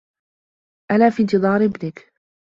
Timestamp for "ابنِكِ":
1.65-2.13